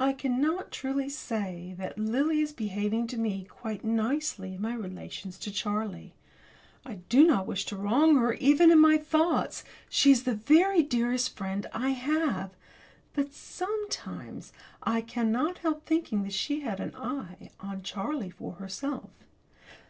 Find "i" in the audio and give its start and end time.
0.00-0.14, 6.86-7.00, 11.74-11.90, 14.84-15.02